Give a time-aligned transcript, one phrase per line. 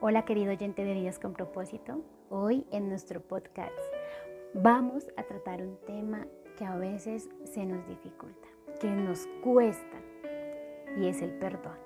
[0.00, 2.04] Hola querido oyente de Días con propósito.
[2.30, 3.72] Hoy en nuestro podcast
[4.54, 6.24] vamos a tratar un tema
[6.56, 8.46] que a veces se nos dificulta,
[8.80, 9.96] que nos cuesta
[10.96, 11.76] y es el perdón.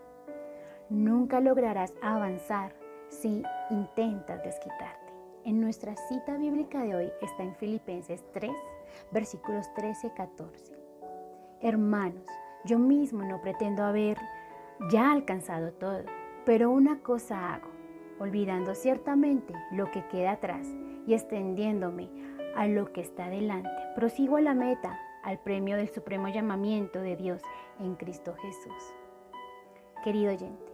[0.90, 2.74] Nunca lograrás avanzar
[3.08, 5.10] si intentas desquitarte.
[5.46, 8.52] En nuestra cita bíblica de hoy está en Filipenses 3,
[9.10, 10.76] versículos 13-14.
[11.62, 12.26] Hermanos,
[12.66, 14.18] yo mismo no pretendo haber
[14.90, 16.04] ya alcanzado todo,
[16.44, 17.81] pero una cosa hago,
[18.22, 20.66] olvidando ciertamente lo que queda atrás
[21.06, 22.08] y extendiéndome
[22.56, 23.70] a lo que está delante.
[23.94, 27.42] Prosigo a la meta, al premio del supremo llamamiento de Dios
[27.80, 28.94] en Cristo Jesús.
[30.04, 30.72] Querido oyente,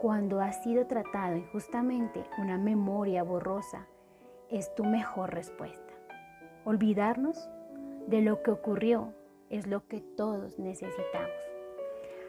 [0.00, 3.86] cuando has sido tratado injustamente, una memoria borrosa
[4.48, 5.92] es tu mejor respuesta.
[6.64, 7.48] Olvidarnos
[8.06, 9.12] de lo que ocurrió
[9.50, 11.30] es lo que todos necesitamos.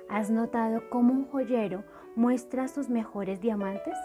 [0.10, 1.84] ¿Has notado cómo un joyero
[2.16, 3.98] muestra sus mejores diamantes?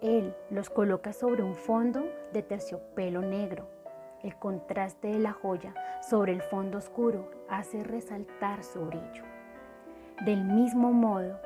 [0.00, 3.68] Él los coloca sobre un fondo de terciopelo negro.
[4.22, 5.74] El contraste de la joya
[6.08, 9.24] sobre el fondo oscuro hace resaltar su brillo.
[10.24, 11.40] Del mismo modo,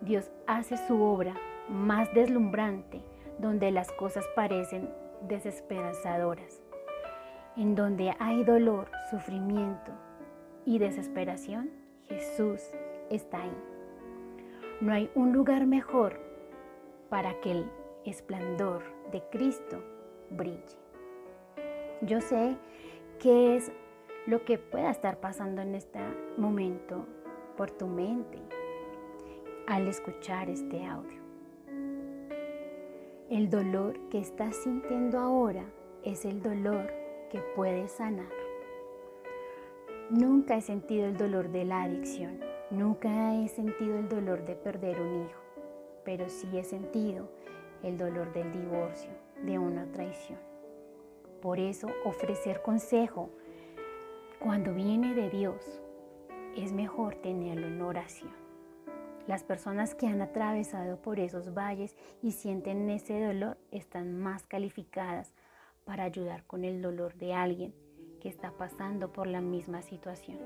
[0.00, 1.34] Dios hace su obra
[1.68, 3.02] más deslumbrante
[3.38, 4.88] donde las cosas parecen
[5.28, 6.62] desesperanzadoras.
[7.56, 9.92] En donde hay dolor, sufrimiento
[10.64, 11.70] y desesperación,
[12.04, 12.60] Jesús
[13.10, 13.56] está ahí.
[14.80, 16.18] No hay un lugar mejor
[17.10, 17.70] para que el
[18.04, 19.82] esplendor de Cristo
[20.30, 20.78] brille.
[22.02, 22.56] Yo sé
[23.18, 23.72] qué es
[24.26, 25.98] lo que pueda estar pasando en este
[26.36, 27.06] momento
[27.56, 28.38] por tu mente
[29.66, 31.20] al escuchar este audio.
[33.28, 35.64] El dolor que estás sintiendo ahora
[36.02, 36.92] es el dolor
[37.30, 38.32] que puedes sanar.
[40.10, 45.00] Nunca he sentido el dolor de la adicción Nunca he sentido el dolor de perder
[45.00, 45.40] un hijo,
[46.04, 47.28] pero sí he sentido
[47.82, 49.10] el dolor del divorcio,
[49.44, 50.38] de una traición.
[51.40, 53.30] Por eso ofrecer consejo
[54.38, 55.80] cuando viene de Dios
[56.56, 58.32] es mejor tenerlo en oración.
[59.26, 65.32] Las personas que han atravesado por esos valles y sienten ese dolor están más calificadas
[65.84, 67.74] para ayudar con el dolor de alguien
[68.20, 70.38] que está pasando por la misma situación.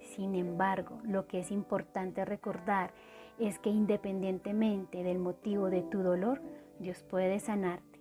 [0.00, 2.92] Sin embargo, lo que es importante recordar
[3.38, 6.40] es que independientemente del motivo de tu dolor,
[6.78, 8.00] Dios puede sanarte.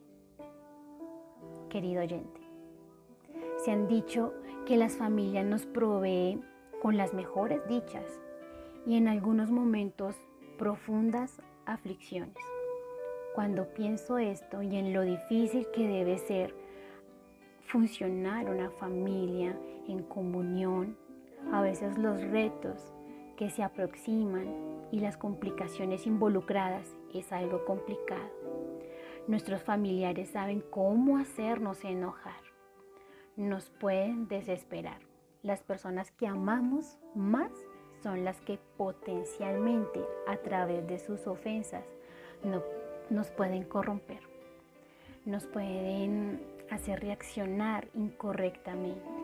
[1.70, 2.42] Querido oyente,
[3.64, 4.34] se han dicho
[4.66, 6.44] que las familias nos proveen
[6.82, 8.06] con las mejores dichas
[8.86, 10.16] y en algunos momentos
[10.58, 12.38] profundas aflicciones.
[13.36, 16.54] Cuando pienso esto y en lo difícil que debe ser
[17.66, 19.58] funcionar una familia
[19.88, 20.98] en comunión,
[21.52, 22.94] a veces los retos
[23.38, 24.48] que se aproximan
[24.92, 28.53] y las complicaciones involucradas es algo complicado.
[29.28, 32.42] Nuestros familiares saben cómo hacernos enojar.
[33.36, 35.00] Nos pueden desesperar.
[35.42, 37.52] Las personas que amamos más
[38.02, 41.86] son las que potencialmente a través de sus ofensas
[43.10, 44.22] nos pueden corromper.
[45.26, 49.24] Nos pueden hacer reaccionar incorrectamente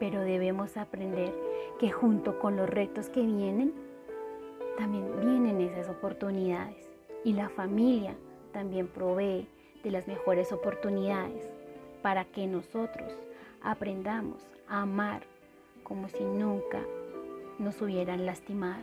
[0.00, 1.32] pero debemos aprender
[1.78, 3.72] que junto con los retos que vienen,
[4.78, 6.88] también vienen esas oportunidades
[7.22, 8.16] y la familia
[8.50, 9.48] también provee
[9.82, 11.48] de las mejores oportunidades
[12.02, 13.12] para que nosotros
[13.62, 15.22] aprendamos a amar
[15.82, 16.80] como si nunca
[17.58, 18.82] nos hubieran lastimado.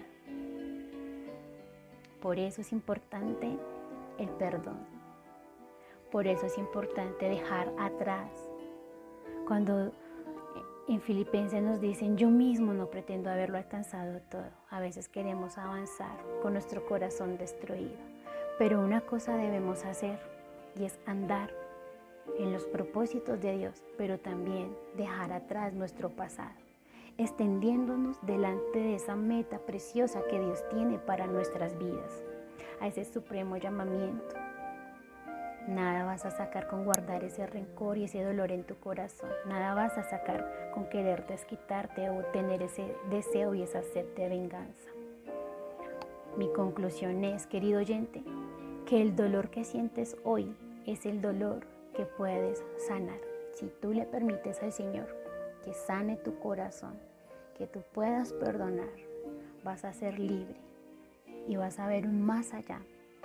[2.22, 3.58] Por eso es importante
[4.18, 4.80] el perdón.
[6.12, 8.32] Por eso es importante dejar atrás.
[9.48, 9.92] Cuando
[10.88, 14.50] en Filipenses nos dicen, yo mismo no pretendo haberlo alcanzado todo.
[14.70, 18.17] A veces queremos avanzar con nuestro corazón destruido.
[18.58, 20.20] Pero una cosa debemos hacer
[20.76, 21.52] y es andar
[22.38, 26.56] en los propósitos de Dios, pero también dejar atrás nuestro pasado,
[27.18, 32.22] extendiéndonos delante de esa meta preciosa que Dios tiene para nuestras vidas,
[32.82, 34.36] a ese supremo llamamiento
[35.68, 39.30] Nada vas a sacar con guardar ese rencor y ese dolor en tu corazón.
[39.46, 44.30] Nada vas a sacar con querer desquitarte o tener ese deseo y esa sed de
[44.30, 44.90] venganza.
[46.38, 48.24] Mi conclusión es, querido oyente,
[48.88, 50.56] que el dolor que sientes hoy
[50.88, 53.20] es el dolor que puedes sanar.
[53.54, 55.16] Si tú le permites al Señor
[55.64, 56.98] que sane tu corazón,
[57.56, 58.90] que tú puedas perdonar,
[59.64, 60.56] vas a ser libre
[61.48, 62.82] y vas a ver más allá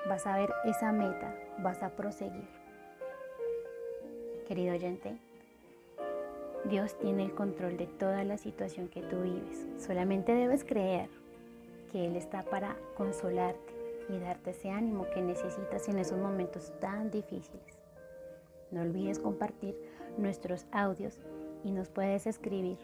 [0.09, 2.49] vas a ver esa meta, vas a proseguir.
[4.47, 5.17] Querido oyente,
[6.65, 9.67] Dios tiene el control de toda la situación que tú vives.
[9.79, 11.09] Solamente debes creer
[11.91, 13.72] que Él está para consolarte,
[14.09, 17.79] y darte ese ánimo que necesitas en esos momentos tan difíciles.
[18.71, 19.75] No olvides compartir
[20.17, 21.21] nuestros audios
[21.65, 22.79] y nos puedes escribir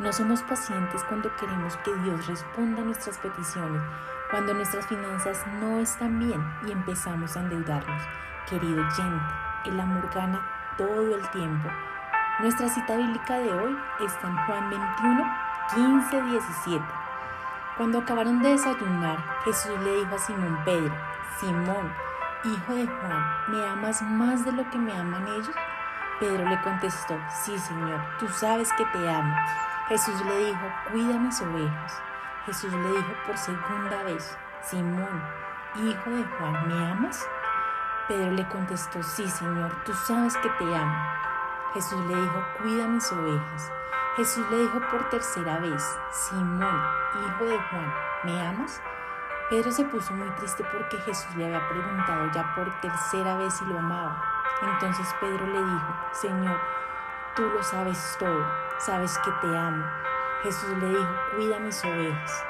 [0.00, 3.80] No somos pacientes cuando queremos que Dios responda a nuestras peticiones,
[4.30, 8.02] cuando nuestras finanzas no están bien y empezamos a endeudarnos.
[8.50, 9.24] Querido oyente,
[9.64, 11.68] el amor gana todo el tiempo.
[12.40, 15.24] Nuestra cita bíblica de hoy está en Juan 21,
[15.74, 16.84] 15, 17.
[17.76, 20.94] Cuando acabaron de desayunar, Jesús le dijo a Simón Pedro,
[21.38, 22.05] Simón,
[22.46, 25.54] hijo de Juan, ¿me amas más de lo que me aman ellos?
[26.20, 29.34] Pedro le contestó, sí, Señor, tú sabes que te amo.
[29.88, 32.02] Jesús le dijo, cuida mis ovejas.
[32.46, 35.22] Jesús le dijo por segunda vez, Simón,
[35.76, 37.28] hijo de Juan, ¿me amas?
[38.08, 40.96] Pedro le contestó, sí, Señor, tú sabes que te amo.
[41.74, 43.72] Jesús le dijo, cuida mis ovejas.
[44.16, 46.80] Jesús le dijo por tercera vez, Simón,
[47.26, 47.94] hijo de Juan,
[48.24, 48.80] ¿me amas?
[49.48, 53.64] Pedro se puso muy triste porque Jesús le había preguntado ya por tercera vez si
[53.66, 54.20] lo amaba.
[54.60, 56.58] Entonces Pedro le dijo, Señor,
[57.36, 58.44] tú lo sabes todo,
[58.78, 59.84] sabes que te amo.
[60.42, 62.44] Jesús le dijo, cuida mis ovejas.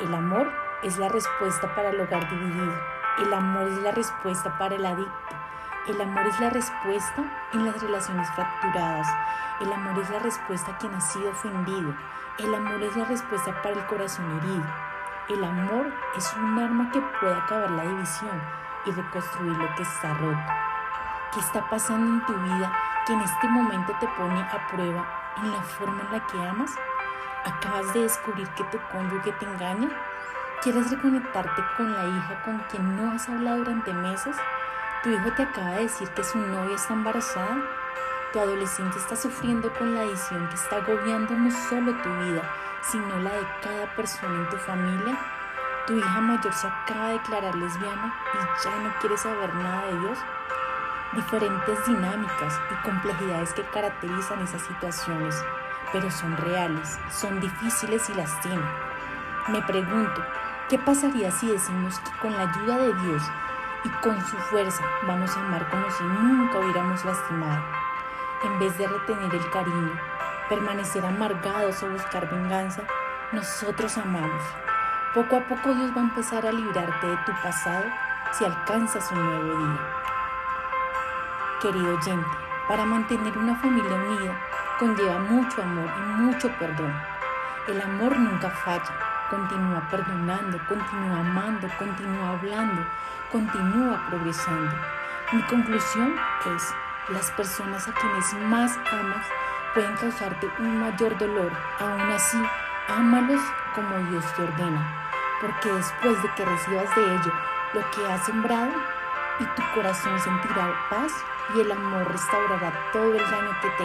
[0.00, 0.50] El amor
[0.82, 2.74] es la respuesta para el hogar dividido.
[3.18, 5.36] El amor es la respuesta para el adicto.
[5.86, 9.06] El amor es la respuesta en las relaciones fracturadas.
[9.60, 11.94] El amor es la respuesta a quien ha sido ofendido.
[12.38, 14.87] El amor es la respuesta para el corazón herido.
[15.28, 18.40] El amor es un arma que puede acabar la división
[18.86, 20.38] y reconstruir lo que está roto.
[21.34, 22.72] ¿Qué está pasando en tu vida
[23.06, 26.74] que en este momento te pone a prueba en la forma en la que amas?
[27.44, 29.90] ¿Acabas de descubrir que tu cónyuge te engaña?
[30.62, 34.34] ¿Quieres reconectarte con la hija con quien no has hablado durante meses?
[35.02, 37.77] ¿Tu hijo te acaba de decir que su novia está embarazada?
[38.30, 42.42] ¿Tu adolescente está sufriendo con la adicción que está agobiando no solo tu vida,
[42.82, 45.18] sino la de cada persona en tu familia?
[45.86, 50.00] ¿Tu hija mayor se acaba de declarar lesbiana y ya no quiere saber nada de
[50.00, 50.18] Dios?
[51.14, 55.42] Diferentes dinámicas y complejidades que caracterizan esas situaciones,
[55.90, 58.70] pero son reales, son difíciles y lastiman.
[59.48, 60.22] Me pregunto,
[60.68, 63.22] ¿qué pasaría si decimos que con la ayuda de Dios
[63.84, 67.87] y con su fuerza vamos a amar como si nunca hubiéramos lastimado?
[68.44, 69.98] En vez de retener el cariño,
[70.48, 72.82] permanecer amargados o buscar venganza,
[73.32, 74.42] nosotros amamos.
[75.12, 77.84] Poco a poco Dios va a empezar a librarte de tu pasado
[78.32, 79.80] si alcanzas un nuevo día.
[81.60, 82.28] Querido oyente,
[82.68, 84.38] para mantener una familia unida
[84.78, 86.94] conlleva mucho amor y mucho perdón.
[87.66, 88.94] El amor nunca falla,
[89.28, 92.82] continúa perdonando, continúa amando, continúa hablando,
[93.32, 94.72] continúa progresando.
[95.32, 96.14] Mi conclusión
[96.54, 96.74] es,
[97.10, 99.26] las personas a quienes más amas
[99.74, 101.52] pueden causarte un mayor dolor.
[101.78, 102.42] Aún así,
[102.88, 103.42] ámalos
[103.74, 105.10] como Dios te ordena,
[105.40, 107.32] porque después de que recibas de ello
[107.74, 108.72] lo que has sembrado,
[109.40, 111.12] y tu corazón sentirá paz
[111.54, 113.84] y el amor restaurará todo el daño que te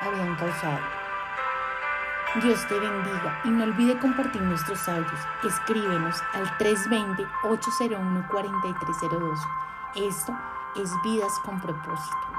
[0.00, 0.80] habían causado.
[2.42, 5.20] Dios te bendiga y no olvide compartir nuestros audios.
[5.44, 9.38] Escríbenos al 320-801-4302.
[9.94, 10.38] Esto
[10.76, 12.37] es Vidas con propósito.